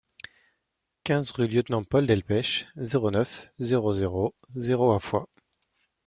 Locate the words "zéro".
2.75-3.11, 3.59-3.93, 3.93-4.33, 4.55-4.93